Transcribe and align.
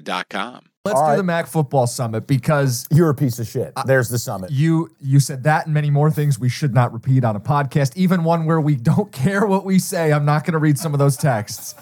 Serta.com. 0.00 0.66
Let's 0.84 0.98
All 0.98 1.06
do 1.06 1.10
right. 1.10 1.16
the 1.16 1.22
MAC 1.22 1.46
Football 1.46 1.86
Summit 1.86 2.26
because 2.26 2.86
You're 2.90 3.10
a 3.10 3.14
piece 3.14 3.38
of 3.38 3.46
shit. 3.46 3.72
There's 3.86 4.08
the 4.08 4.18
summit. 4.18 4.50
you 4.50 4.90
you 5.00 5.20
said 5.20 5.44
that 5.44 5.66
and 5.66 5.74
many 5.74 5.90
more 5.90 6.10
things 6.10 6.40
we 6.40 6.48
should 6.48 6.74
not 6.74 6.92
repeat 6.92 7.24
on 7.24 7.36
a 7.36 7.40
podcast, 7.40 7.96
even 7.96 8.24
one 8.24 8.46
where 8.46 8.60
we 8.60 8.74
don't 8.74 9.12
care 9.12 9.46
what 9.46 9.64
we 9.64 9.78
say. 9.78 10.12
I'm 10.12 10.24
not 10.24 10.44
going 10.44 10.52
to 10.54 10.58
read 10.58 10.78
some 10.78 10.92
of 10.92 10.98
those 10.98 11.16
texts. 11.16 11.74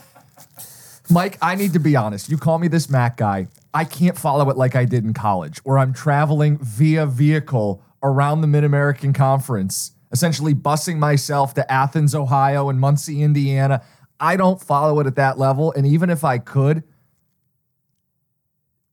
Mike, 1.10 1.38
I 1.42 1.54
need 1.54 1.72
to 1.72 1.80
be 1.80 1.96
honest. 1.96 2.28
You 2.28 2.36
call 2.36 2.58
me 2.58 2.68
this 2.68 2.88
MAC 2.90 3.16
guy. 3.16 3.48
I 3.72 3.84
can't 3.84 4.16
follow 4.18 4.48
it 4.50 4.56
like 4.56 4.76
I 4.76 4.84
did 4.84 5.02
in 5.04 5.14
college, 5.14 5.58
where 5.58 5.78
I'm 5.78 5.92
traveling 5.92 6.58
via 6.58 7.06
vehicle 7.06 7.82
around 8.02 8.42
the 8.42 8.46
Mid 8.46 8.64
American 8.64 9.12
Conference, 9.12 9.92
essentially 10.12 10.54
busing 10.54 10.98
myself 10.98 11.54
to 11.54 11.72
Athens, 11.72 12.14
Ohio, 12.14 12.68
and 12.68 12.78
Muncie, 12.78 13.22
Indiana. 13.22 13.82
I 14.20 14.36
don't 14.36 14.60
follow 14.60 15.00
it 15.00 15.06
at 15.06 15.16
that 15.16 15.38
level. 15.38 15.72
And 15.72 15.86
even 15.86 16.10
if 16.10 16.22
I 16.22 16.38
could, 16.38 16.84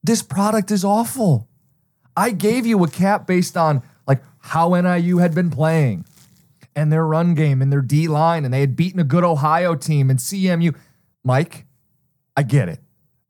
this 0.04 0.22
product 0.22 0.72
is 0.72 0.84
awful. 0.84 1.48
I 2.16 2.32
gave 2.32 2.66
you 2.66 2.84
a 2.84 2.90
cap 2.90 3.28
based 3.28 3.56
on 3.58 3.84
like 4.08 4.22
how 4.40 4.74
NIU 4.74 5.18
had 5.18 5.36
been 5.36 5.50
playing 5.50 6.06
and 6.76 6.92
their 6.92 7.06
run 7.06 7.34
game 7.34 7.62
and 7.62 7.72
their 7.72 7.82
D 7.82 8.08
line, 8.08 8.46
and 8.46 8.54
they 8.54 8.60
had 8.60 8.76
beaten 8.76 9.00
a 9.00 9.04
good 9.04 9.24
Ohio 9.24 9.76
team 9.76 10.10
and 10.10 10.20
CMU. 10.20 10.76
Mike, 11.24 11.66
I 12.36 12.44
get 12.44 12.70
it. 12.70 12.80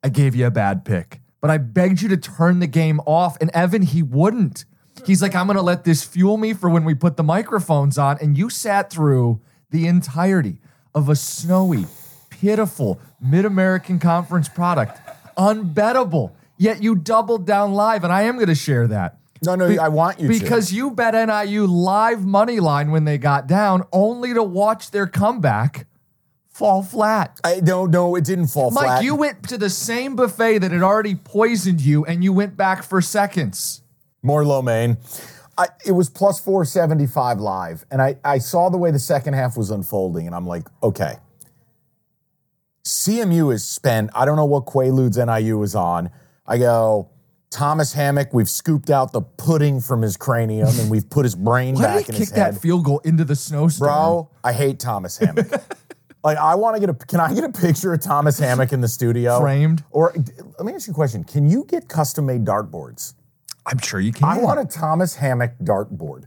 I 0.03 0.09
gave 0.09 0.35
you 0.35 0.45
a 0.45 0.51
bad 0.51 0.85
pick, 0.85 1.21
but 1.41 1.49
I 1.49 1.57
begged 1.57 2.01
you 2.01 2.09
to 2.09 2.17
turn 2.17 2.59
the 2.59 2.67
game 2.67 2.99
off. 3.05 3.37
And 3.41 3.49
Evan, 3.53 3.81
he 3.81 4.03
wouldn't. 4.03 4.65
He's 5.05 5.21
like, 5.21 5.35
I'm 5.35 5.47
going 5.47 5.55
to 5.57 5.63
let 5.63 5.85
this 5.85 6.03
fuel 6.03 6.37
me 6.37 6.53
for 6.53 6.69
when 6.69 6.83
we 6.83 6.93
put 6.93 7.17
the 7.17 7.23
microphones 7.23 7.97
on. 7.97 8.17
And 8.21 8.37
you 8.37 8.49
sat 8.49 8.89
through 8.89 9.41
the 9.69 9.87
entirety 9.87 10.59
of 10.93 11.07
a 11.07 11.15
snowy, 11.15 11.85
pitiful 12.29 12.99
Mid 13.21 13.45
American 13.45 13.99
Conference 13.99 14.49
product. 14.49 14.99
Unbettable. 15.37 16.31
Yet 16.57 16.81
you 16.81 16.95
doubled 16.95 17.45
down 17.45 17.73
live, 17.73 18.03
and 18.03 18.11
I 18.11 18.23
am 18.23 18.35
going 18.35 18.47
to 18.47 18.55
share 18.55 18.87
that. 18.87 19.19
No, 19.43 19.55
no, 19.55 19.67
I 19.67 19.89
want 19.89 20.19
you 20.19 20.27
to. 20.27 20.39
Because 20.39 20.73
you 20.73 20.91
bet 20.91 21.13
NIU 21.13 21.67
live 21.67 22.25
money 22.25 22.59
line 22.59 22.91
when 22.91 23.05
they 23.05 23.17
got 23.17 23.45
down, 23.47 23.83
only 23.91 24.33
to 24.33 24.41
watch 24.41 24.91
their 24.91 25.05
comeback 25.05 25.85
fall 26.49 26.81
flat. 26.81 27.39
I 27.43 27.59
no, 27.59 27.85
no, 27.85 28.15
it 28.15 28.23
didn't 28.23 28.47
fall 28.47 28.71
Mike, 28.71 28.85
flat. 28.85 29.03
you 29.03 29.13
went 29.13 29.47
to 29.49 29.57
the 29.57 29.69
same 29.69 30.15
buffet 30.15 30.59
that 30.59 30.71
had 30.71 30.81
already 30.81 31.13
poisoned 31.13 31.81
you, 31.81 32.03
and 32.05 32.23
you 32.23 32.33
went 32.33 32.57
back 32.57 32.83
for 32.83 33.01
seconds. 33.01 33.83
more 34.23 34.43
lo 34.43 34.61
mein. 34.61 34.97
I, 35.57 35.67
it 35.85 35.93
was 35.93 36.09
plus 36.09 36.39
475 36.39 37.39
live. 37.39 37.85
And 37.89 38.01
I, 38.01 38.17
I 38.23 38.37
saw 38.37 38.69
the 38.69 38.77
way 38.77 38.91
the 38.91 38.99
second 38.99 39.33
half 39.33 39.57
was 39.57 39.71
unfolding, 39.71 40.27
and 40.27 40.35
I'm 40.35 40.45
like, 40.45 40.67
okay. 40.83 41.15
CMU 42.83 43.53
is 43.53 43.67
spent. 43.67 44.11
I 44.15 44.25
don't 44.25 44.35
know 44.35 44.45
what 44.45 44.65
Quaaludes 44.65 45.17
NIU 45.17 45.61
is 45.63 45.75
on. 45.75 46.09
I 46.47 46.57
go, 46.57 47.09
Thomas 47.49 47.93
Hammock, 47.93 48.33
we've 48.33 48.49
scooped 48.49 48.89
out 48.89 49.11
the 49.13 49.21
pudding 49.21 49.81
from 49.81 50.01
his 50.01 50.17
cranium 50.17 50.69
and 50.79 50.89
we've 50.89 51.09
put 51.09 51.23
his 51.25 51.35
brain 51.35 51.75
Why 51.75 51.81
back 51.81 51.97
did 52.05 52.09
in 52.09 52.13
he 52.15 52.19
his 52.19 52.29
kick 52.29 52.37
head. 52.37 52.55
that 52.55 52.61
field 52.61 52.85
goal 52.85 52.99
into 52.99 53.23
the 53.25 53.35
snowstorm? 53.35 53.87
Bro, 53.89 54.29
I 54.43 54.53
hate 54.53 54.79
Thomas 54.79 55.17
Hammock. 55.17 55.47
like, 56.23 56.37
I 56.37 56.55
want 56.55 56.75
to 56.75 56.79
get 56.79 56.89
a. 56.89 56.93
Can 56.93 57.19
I 57.19 57.33
get 57.33 57.43
a 57.43 57.49
picture 57.51 57.93
of 57.93 58.01
Thomas 58.01 58.39
Hammock 58.39 58.73
in 58.73 58.81
the 58.81 58.87
studio? 58.87 59.39
Framed? 59.39 59.83
Or 59.91 60.13
let 60.57 60.65
me 60.65 60.73
ask 60.73 60.87
you 60.87 60.91
a 60.91 60.95
question. 60.95 61.23
Can 61.23 61.49
you 61.49 61.65
get 61.65 61.87
custom 61.87 62.25
made 62.25 62.45
dartboards? 62.45 63.13
I'm 63.65 63.79
sure 63.79 63.99
you 63.99 64.13
can. 64.13 64.25
I 64.25 64.37
want 64.37 64.59
a 64.59 64.65
Thomas 64.65 65.15
Hammock 65.15 65.57
dartboard. 65.61 66.25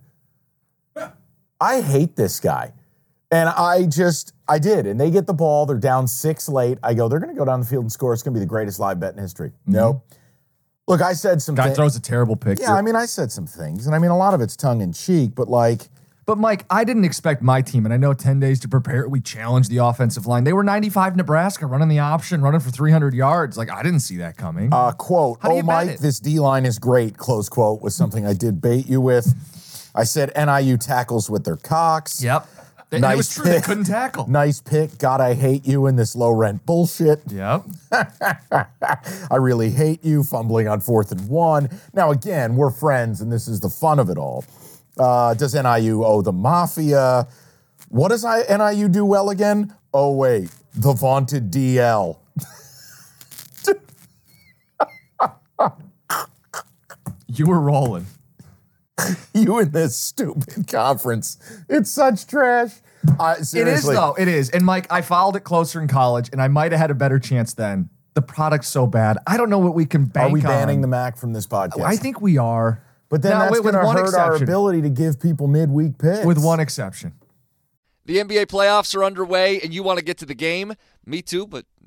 I 1.62 1.82
hate 1.82 2.16
this 2.16 2.41
guy. 2.41 2.72
And 3.33 3.49
I 3.49 3.87
just, 3.87 4.33
I 4.49 4.59
did. 4.59 4.87
And 4.87 5.01
they 5.01 5.11
get 5.11 5.27
the 5.27 5.35
ball. 5.35 5.65
They're 5.67 5.77
down 5.79 6.09
six 6.09 6.49
late. 6.49 6.79
I 6.83 6.95
go, 6.95 7.09
they're 7.09 7.21
going 7.21 7.33
to 7.33 7.39
go 7.39 7.45
down 7.45 7.61
the 7.61 7.67
field 7.67 7.85
and 7.85 7.93
score. 7.93 8.13
It's 8.13 8.23
going 8.23 8.35
to 8.35 8.39
be 8.39 8.45
the 8.45 8.49
greatest 8.49 8.81
live 8.81 8.99
bet 8.99 9.15
in 9.15 9.21
history. 9.21 9.53
Nope. 9.67 10.05
Look, 10.89 11.01
I 11.01 11.13
said 11.13 11.41
some 11.41 11.55
Guy 11.55 11.69
thi- 11.69 11.75
throws 11.77 11.95
a 11.95 12.01
terrible 12.01 12.35
picture. 12.35 12.65
Yeah, 12.65 12.75
I 12.75 12.83
mean, 12.83 12.97
I 12.97 13.07
said 13.07 13.31
some 13.31 13.47
things. 13.47 13.87
And 13.87 13.95
I 13.95 13.99
mean, 14.01 14.11
a 14.11 14.17
lot 14.17 14.35
of 14.35 14.41
it's 14.41 14.57
tongue 14.57 14.81
in 14.81 14.93
cheek, 14.93 15.37
but 15.37 15.49
like, 15.49 15.89
But 16.27 16.39
Mike, 16.39 16.65
I 16.69 16.83
didn't 16.83 17.05
expect 17.05 17.41
my 17.43 17.63
team, 17.63 17.85
and 17.85 17.95
I 17.95 17.97
know 17.97 18.13
10 18.13 18.41
days 18.41 18.59
to 18.61 18.69
prepare. 18.69 19.09
We 19.09 19.21
challenged 19.21 19.71
the 19.71 19.77
offensive 19.79 20.27
line. 20.27 20.43
They 20.43 20.53
were 20.53 20.65
95 20.65 21.15
Nebraska, 21.15 21.67
running 21.67 21.87
the 21.89 22.01
option, 22.01 22.41
running 22.43 22.59
for 22.59 22.71
300 22.71 23.15
yards. 23.15 23.57
Like, 23.57 23.71
I 23.71 23.85
didn't 23.85 24.01
see 24.01 24.17
that 24.17 24.37
coming. 24.37 24.71
uh, 24.73 24.91
quote, 24.91 25.39
oh, 25.45 25.62
Mike, 25.62 25.99
this 26.01 26.19
D 26.19 26.41
line 26.41 26.67
is 26.67 26.81
great, 26.81 27.17
close 27.17 27.49
quote, 27.49 27.81
was 27.83 27.95
something 27.95 28.27
I 28.27 28.33
did 28.33 28.61
bait 28.61 28.89
you 28.89 29.01
with. 29.01 29.33
I 29.95 30.03
said 30.03 30.33
NIU 30.37 30.77
tackles 30.77 31.31
with 31.31 31.45
their 31.45 31.57
cocks. 31.57 32.21
yep. 32.23 32.49
And 32.93 33.05
it 33.05 33.17
was 33.17 33.28
Nice 33.28 33.34
true. 33.34 33.45
They 33.45 33.55
pick. 33.56 33.65
couldn't 33.65 33.84
tackle. 33.84 34.28
Nice 34.28 34.61
pick. 34.61 34.99
God, 34.99 35.21
I 35.21 35.34
hate 35.34 35.65
you 35.67 35.87
in 35.87 35.97
this 35.97 36.17
low 36.17 36.31
rent 36.33 36.67
bullshit. 36.67 37.23
Yep. 37.31 37.65
I 37.93 39.37
really 39.39 39.71
hate 39.71 40.05
you 40.05 40.25
fumbling 40.25 40.67
on 40.67 40.81
fourth 40.81 41.12
and 41.12 41.29
one. 41.29 41.69
Now, 41.95 42.11
again, 42.11 42.56
we're 42.56 42.71
friends, 42.71 43.21
and 43.21 43.31
this 43.33 43.47
is 43.47 43.61
the 43.61 43.71
fun 43.71 43.99
of 44.00 44.11
it 44.11 44.19
all. 44.19 44.45
Uh, 44.99 45.34
does 45.34 45.55
NIU 45.55 46.05
owe 46.05 46.21
the 46.21 46.33
mafia? 46.33 47.29
What 47.91 48.09
does 48.09 48.25
I, 48.25 48.43
NIU 48.43 48.89
do 48.89 49.05
well 49.05 49.31
again? 49.31 49.73
Oh, 49.95 50.12
wait, 50.15 50.50
the 50.75 50.93
vaunted 50.93 51.50
DL. 51.53 52.19
You 57.33 57.47
were 57.47 57.61
rolling. 57.61 58.06
You 59.34 59.59
in 59.61 59.71
this 59.71 59.97
stupid 59.97 60.66
conference. 60.69 61.38
It's 61.69 61.91
such 61.91 62.27
trash. 62.27 62.72
Uh, 63.19 63.37
It 63.38 63.66
is, 63.69 63.87
though. 63.87 64.15
It 64.19 64.28
is. 64.28 64.50
And 64.50 64.65
Mike, 64.65 64.87
I 64.91 65.00
followed 65.03 65.37
it 65.37 65.41
closer 65.41 65.81
in 65.81 65.88
college, 65.88 66.28
and 66.33 66.43
I 66.43 66.49
might 66.49 66.72
have 66.72 66.81
had 66.81 66.91
a 66.91 66.94
better 66.94 67.19
chance 67.19 67.55
then. 67.55 67.88
The 68.15 68.22
product's 68.22 68.69
so 68.69 68.87
bad. 68.87 69.19
I 69.27 69.37
don't 69.37 69.49
know 69.50 69.59
what 69.61 69.75
we 69.75 69.87
can 69.87 70.11
Are 70.16 70.28
we 70.28 70.41
banning 70.41 70.78
on. 70.78 70.83
the 70.83 70.88
MAC 70.88 71.16
from 71.16 71.33
this 71.33 71.47
podcast? 71.47 71.83
I 71.83 71.97
think 71.97 72.21
we 72.21 72.37
are. 72.38 72.83
But 73.09 73.22
then 73.22 73.33
Now, 73.33 73.41
that's 73.41 73.53
wait, 73.53 73.65
with 73.65 73.75
going 73.75 73.83
to 73.83 73.87
one 73.87 73.97
hurt 73.97 74.15
our 74.15 74.34
ability 74.34 74.83
to 74.83 74.91
give 74.91 75.21
people 75.21 75.47
midweek 75.49 75.99
picks. 75.99 76.25
With 76.25 76.38
one 76.38 76.61
exception. 76.61 77.12
The 78.06 78.19
NBA 78.19 78.47
playoffs 78.47 78.94
are 78.97 79.05
underway 79.05 79.61
and 79.61 79.72
you 79.72 79.82
want 79.82 79.99
to 79.99 80.05
get 80.05 80.19
to 80.19 80.27
the 80.27 80.34
game? 80.34 80.75
Me 81.06 81.22
too, 81.22 81.47
but 81.47 81.65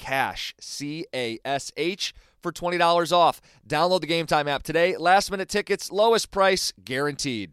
CASH, 0.00 0.54
C 0.60 1.04
A 1.14 1.38
S 1.44 1.70
H, 1.76 2.14
for 2.42 2.50
$20 2.50 3.12
off. 3.12 3.40
Download 3.68 4.00
the 4.00 4.06
Game 4.06 4.26
Time 4.26 4.48
app 4.48 4.62
today. 4.62 4.96
Last 4.96 5.30
minute 5.30 5.48
tickets, 5.50 5.92
lowest 5.92 6.30
price 6.30 6.72
guaranteed. 6.82 7.52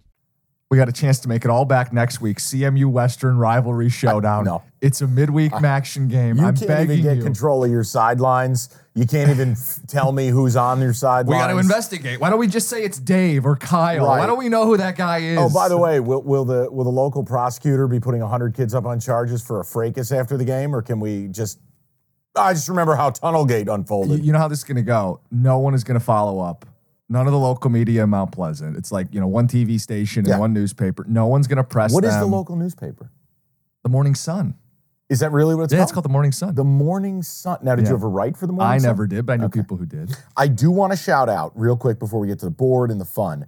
We 0.69 0.77
got 0.77 0.89
a 0.89 0.94
chance 0.94 1.19
to 1.19 1.29
make 1.29 1.45
it 1.45 1.51
all 1.51 1.63
back 1.63 1.94
next 1.94 2.19
week. 2.19 2.39
CMU 2.39 2.88
Western 2.91 3.38
rivalry 3.38 3.88
showdown. 3.89 4.44
no. 4.44 4.63
It's 4.81 5.01
a 5.01 5.07
midweek 5.07 5.53
action 5.53 6.09
game. 6.09 6.38
You 6.38 6.45
I'm 6.45 6.55
can't 6.57 6.67
begging 6.67 6.99
even 6.99 7.03
get 7.03 7.17
you. 7.17 7.23
control 7.23 7.63
of 7.63 7.71
your 7.71 7.85
sidelines. 7.85 8.69
You 8.94 9.07
can't 9.07 9.29
even 9.31 9.55
tell 9.88 10.11
me 10.11 10.27
who's 10.27 10.55
on 10.57 10.81
your 10.81 10.94
side. 10.94 11.25
We 11.25 11.35
got 11.35 11.47
to 11.47 11.57
investigate. 11.57 12.19
Why 12.19 12.29
don't 12.29 12.38
we 12.39 12.47
just 12.47 12.67
say 12.69 12.83
it's 12.83 12.99
Dave 12.99 13.45
or 13.45 13.55
Kyle? 13.55 14.05
Why 14.07 14.25
don't 14.25 14.38
we 14.38 14.49
know 14.49 14.65
who 14.65 14.75
that 14.75 14.97
guy 14.97 15.19
is? 15.19 15.38
Oh, 15.39 15.49
by 15.49 15.69
the 15.69 15.77
way, 15.77 16.01
will, 16.01 16.21
will 16.21 16.44
the 16.45 16.69
will 16.69 16.83
the 16.83 16.91
local 16.91 17.23
prosecutor 17.23 17.88
be 17.88 17.99
putting 18.01 18.19
100 18.21 18.53
kids 18.53 18.75
up 18.75 18.85
on 18.85 18.99
charges 18.99 19.41
for 19.41 19.61
a 19.61 19.65
fracas 19.65 20.11
after 20.11 20.35
the 20.38 20.45
game, 20.45 20.75
or 20.75 20.81
can 20.81 20.99
we 20.99 21.27
just? 21.29 21.59
I 22.37 22.53
just 22.53 22.69
remember 22.69 22.95
how 22.95 23.09
Tunnelgate 23.09 23.73
unfolded. 23.73 24.23
you 24.23 24.31
know 24.31 24.39
how 24.39 24.47
this 24.47 24.59
is 24.59 24.63
going 24.63 24.75
to 24.77 24.81
go. 24.83 25.19
No 25.31 25.59
one 25.59 25.73
is 25.73 25.83
going 25.83 25.99
to 25.99 26.03
follow 26.05 26.39
up. 26.39 26.65
None 27.09 27.25
of 27.25 27.31
the 27.31 27.39
local 27.39 27.69
media 27.69 28.03
in 28.03 28.09
Mount 28.09 28.31
Pleasant. 28.31 28.75
It's 28.77 28.91
like 28.91 29.07
you 29.13 29.19
know 29.19 29.27
one 29.27 29.47
TV 29.47 29.79
station 29.79 30.21
and 30.21 30.27
Yeah. 30.29 30.39
one 30.39 30.53
newspaper. 30.53 31.05
No 31.07 31.27
one's 31.27 31.47
going 31.47 31.57
to 31.57 31.63
press. 31.63 31.93
What 31.93 32.03
is 32.03 32.13
the 32.17 32.25
local 32.25 32.55
newspaper? 32.55 33.11
The 33.83 33.89
Morning 33.89 34.13
Sun. 34.15 34.55
Is 35.09 35.21
that 35.21 35.31
really 35.31 35.55
what 35.55 35.63
it's 35.63 35.71
Yeah, 35.73 35.77
called? 35.79 35.85
it's 35.85 35.91
called 35.93 36.03
the 36.05 36.09
Morning 36.09 36.33
Sun. 36.33 36.55
the 36.55 36.65
Morning 36.65 37.23
Sun. 37.23 37.59
Now, 37.63 37.75
did 37.75 37.85
Yeah. 37.85 37.91
you 37.91 37.95
ever 37.95 38.09
write 38.09 38.35
for 38.35 38.45
the 38.45 38.51
Morning 38.51 38.73
I 38.73 38.77
Sun? 38.77 38.89
I 38.89 38.91
never 38.91 39.07
did, 39.07 39.25
but 39.25 39.33
I 39.33 39.37
knew 39.37 39.47
people 39.47 39.77
who 39.77 39.85
did. 39.85 40.17
I 40.35 40.49
do 40.49 40.69
want 40.69 40.91
to 40.91 40.97
shout 40.97 41.29
out 41.29 41.53
real 41.57 41.77
quick 41.77 41.97
before 41.97 42.19
we 42.19 42.27
get 42.27 42.39
to 42.39 42.45
the 42.45 42.51
board 42.51 42.91
and 42.91 42.99
the 42.99 43.05
fun. 43.05 43.45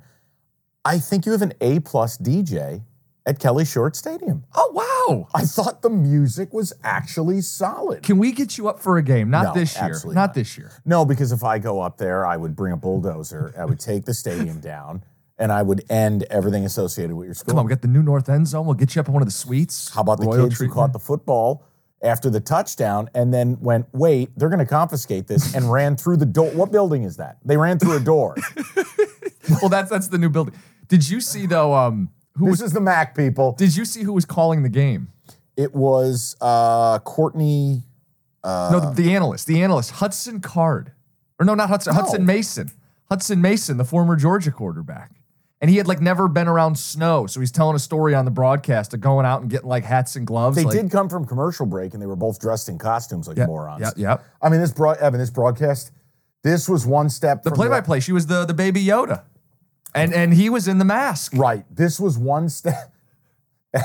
I 0.85 0.99
think 0.99 1.25
you 1.25 1.33
have 1.33 1.41
an 1.41 1.51
A 1.59 1.81
plus 1.81 2.17
DJ 2.17 2.83
at 3.29 3.39
Kelly/Shorts 3.39 3.99
Stadium. 3.99 4.43
Oh 4.55 4.71
wow! 4.73 5.27
I 5.35 5.43
thought 5.45 5.81
the 5.83 5.89
music 5.89 6.51
was 6.51 6.73
actually 6.83 7.41
solid. 7.41 8.01
Can 8.03 8.17
we 8.17 8.31
get 8.31 8.57
you 8.57 8.67
up 8.67 8.79
for 8.79 8.97
a 8.97 9.03
game? 9.03 9.29
Not 9.29 9.43
No, 9.43 9.53
this 9.53 9.75
year. 9.75 9.85
absolutely 9.85 10.15
Not 10.15 10.21
not. 10.29 10.33
this 10.33 10.57
year. 10.57 10.71
No, 10.83 11.05
because 11.05 11.31
if 11.31 11.43
I 11.43 11.59
go 11.59 11.79
up 11.79 11.97
there, 11.97 12.25
I 12.25 12.35
would 12.37 12.55
bring 12.55 12.73
a 12.73 12.77
bulldozer, 12.77 13.53
I 13.57 13.65
would 13.65 13.79
take 13.79 14.05
the 14.05 14.13
stadium 14.15 14.59
down, 14.73 15.03
and 15.37 15.51
I 15.51 15.61
would 15.61 15.83
end 15.91 16.23
everything 16.31 16.65
associated 16.65 17.15
with 17.15 17.25
your 17.27 17.35
school. 17.35 17.51
Come 17.53 17.59
on, 17.59 17.65
we 17.65 17.69
got 17.69 17.81
the 17.83 17.87
new 17.87 18.01
north 18.03 18.27
end 18.29 18.47
zone. 18.47 18.65
We'll 18.65 18.73
get 18.75 18.95
you 18.95 18.99
up 18.99 19.07
in 19.07 19.13
one 19.13 19.21
of 19.21 19.27
the 19.27 19.31
suites. 19.33 19.93
How 19.93 20.01
about 20.01 20.19
the 20.19 20.25
Royal 20.25 20.47
kids 20.47 20.59
who 20.59 20.67
caught 20.69 20.91
the 20.91 20.99
football 20.99 21.63
after 22.01 22.29
the 22.31 22.39
touchdown 22.39 23.09
and 23.13 23.31
then 23.33 23.57
went, 23.61 23.85
wait, 23.93 24.29
they're 24.37 24.49
going 24.49 24.57
to 24.59 24.65
confiscate 24.65 25.27
this 25.27 25.53
and 25.53 25.71
ran 25.77 25.95
through 25.97 26.17
the 26.17 26.25
door? 26.25 26.49
What 26.51 26.71
building 26.71 27.03
is 27.03 27.17
that? 27.17 27.37
They 27.45 27.57
ran 27.57 27.77
through 27.77 27.97
a 27.97 27.99
door. 27.99 28.35
well, 29.61 29.69
that's 29.69 29.89
that's 29.91 30.07
the 30.07 30.17
new 30.17 30.29
building. 30.29 30.55
Did 30.87 31.07
you 31.07 31.21
see 31.21 31.45
though? 31.45 31.73
Um, 31.75 32.09
who 32.39 32.45
this 32.45 32.61
was? 32.61 32.69
is 32.69 32.73
the 32.73 32.81
MAC 32.81 33.15
people. 33.15 33.53
Did 33.53 33.75
you 33.75 33.85
see 33.85 34.03
who 34.03 34.13
was 34.13 34.25
calling 34.25 34.63
the 34.63 34.69
game? 34.69 35.09
It 35.55 35.75
was 35.75 36.35
uh, 36.41 36.99
Courtney. 36.99 37.83
no, 38.43 38.79
the, 38.79 39.03
the 39.03 39.13
analyst. 39.13 39.45
The 39.45 39.61
analyst, 39.61 39.91
Hudson 39.91 40.39
Card, 40.39 40.93
or 41.39 41.45
no, 41.45 41.53
not 41.53 41.69
Hudson. 41.69 41.93
No. 41.93 42.01
Hutson 42.01 42.25
Mason. 42.25 42.71
Hutson 43.11 43.39
Mason, 43.39 43.77
the 43.77 43.85
former 43.85 44.15
Georgia 44.15 44.51
quarterback. 44.51 45.11
And 45.61 45.69
he 45.69 45.75
had 45.75 45.87
like 45.87 45.99
never 45.99 46.29
been 46.29 46.47
around 46.47 46.77
snow, 46.77 47.27
so 47.27 47.41
he's 47.41 47.51
telling 47.51 47.75
a 47.75 47.79
story 47.79 48.15
on 48.15 48.23
the 48.23 48.31
broadcast 48.31 48.93
of 48.93 49.01
going 49.01 49.25
out 49.25 49.41
and 49.41 49.49
getting 49.49 49.67
like 49.67 49.83
hats 49.83 50.15
and 50.15 50.25
gloves. 50.25 50.55
They 50.55 50.63
like, 50.63 50.73
did 50.73 50.89
come 50.89 51.09
from 51.09 51.25
commercial 51.25 51.65
break 51.65 51.93
and 51.93 52.01
they 52.01 52.07
were 52.07 52.15
both 52.15 52.39
dressed 52.39 52.69
in 52.69 52.77
costumes 52.77 53.27
like 53.27 53.35
morons. 53.37 53.81
yeah, 53.81 53.91
yeah. 53.97 54.17
I 54.41 54.47
mean, 54.47 54.61
this 54.61 54.71
broad, 54.71 54.99
Evan, 54.99 55.19
this 55.19 55.29
broadcast, 55.29 55.91
this 56.43 56.69
was 56.69 56.85
one 56.85 57.09
step. 57.09 57.43
The 57.43 57.51
play-by-play, 57.51 57.99
she 57.99 58.13
was 58.13 58.27
the 58.27 58.45
the 58.45 58.53
baby 58.53 58.81
Yoda, 58.85 59.23
and 59.95 60.13
and 60.13 60.33
he 60.33 60.49
was 60.49 60.67
in 60.67 60.77
the 60.77 60.85
mask. 60.85 61.33
Right. 61.35 61.65
This 61.69 61.99
was 61.99 62.17
one 62.17 62.49
step. 62.49 62.93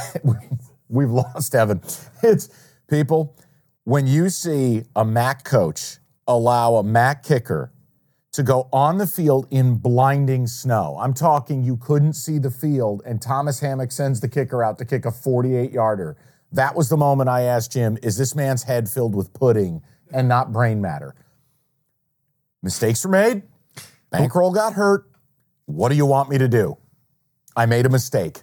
We've 0.89 1.11
lost 1.11 1.55
Evan. 1.55 1.81
It's 2.23 2.49
people, 2.89 3.37
when 3.85 4.07
you 4.07 4.29
see 4.29 4.85
a 4.95 5.05
MAC 5.05 5.45
coach 5.45 5.99
allow 6.27 6.77
a 6.77 6.83
MAC 6.83 7.23
kicker 7.23 7.73
to 8.33 8.43
go 8.43 8.69
on 8.73 8.99
the 8.99 9.07
field 9.07 9.47
in 9.51 9.77
blinding 9.77 10.47
snow, 10.47 10.97
I'm 11.01 11.15
talking 11.15 11.63
you 11.63 11.77
couldn't 11.77 12.15
see 12.15 12.39
the 12.39 12.51
field, 12.51 13.03
and 13.05 13.21
Thomas 13.21 13.61
Hammock 13.61 13.93
sends 13.93 14.21
the 14.21 14.29
kicker 14.29 14.63
out 14.63 14.79
to 14.79 14.85
kick 14.85 15.05
a 15.05 15.11
48 15.11 15.71
yarder. 15.71 16.17
That 16.53 16.75
was 16.75 16.89
the 16.89 16.97
moment 16.97 17.29
I 17.29 17.43
asked 17.43 17.73
Jim, 17.73 17.99
is 18.03 18.17
this 18.17 18.35
man's 18.35 18.63
head 18.63 18.89
filled 18.89 19.15
with 19.15 19.33
pudding 19.33 19.83
and 20.13 20.29
not 20.29 20.53
brain 20.53 20.81
matter? 20.81 21.15
Mistakes 22.63 23.05
were 23.05 23.11
made. 23.11 23.43
Bankroll 24.11 24.53
got 24.53 24.75
hurt. 24.75 25.07
What 25.67 25.89
do 25.91 25.97
you 25.97 26.07
want 26.07 26.29
me 26.31 26.39
to 26.39 26.49
do? 26.49 26.77
I 27.57 27.67
made 27.67 27.87
a 27.87 27.89
mistake. 27.89 28.43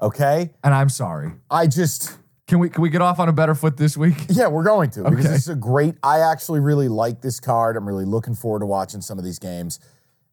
Okay? 0.00 0.50
And 0.62 0.74
I'm 0.74 0.88
sorry. 0.88 1.32
I 1.50 1.66
just, 1.66 2.18
Can 2.46 2.58
we 2.60 2.68
can 2.70 2.82
we 2.82 2.90
get 2.90 3.02
off 3.02 3.18
on 3.18 3.28
a 3.28 3.32
better 3.32 3.54
foot 3.54 3.76
this 3.76 3.96
week? 3.96 4.14
yeah, 4.28 4.46
we're 4.48 4.64
going 4.64 4.90
to 4.90 5.02
because 5.04 5.24
Okay. 5.26 5.28
this 5.34 5.42
is 5.42 5.48
a 5.48 5.54
great. 5.54 5.94
I 6.02 6.20
actually 6.20 6.60
really 6.60 6.88
like 6.88 7.20
this 7.20 7.40
card. 7.40 7.76
I'm 7.76 7.86
really 7.86 8.04
looking 8.04 8.34
forward 8.34 8.60
to 8.60 8.66
watching 8.66 9.00
some 9.00 9.18
of 9.18 9.24
these 9.24 9.38
games. 9.38 9.80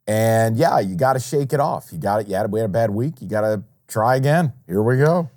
And 0.08 0.56
yeah, 0.58 0.80
you 0.80 0.96
got 0.96 1.14
to 1.14 1.20
shake 1.20 1.52
it 1.52 1.60
off. 1.60 1.90
You 1.92 1.98
got 1.98 2.22
it. 2.22 2.28
You 2.28 2.36
had, 2.36 2.52
we 2.52 2.60
had 2.60 2.66
a 2.68 2.72
bad 2.74 2.92
week. 2.92 3.22
You 3.22 3.28
got 3.28 3.42
to 3.42 3.64
try 3.88 4.16
again. 4.16 4.54
Here 4.68 4.82
we 4.84 4.98
go. 4.98 5.30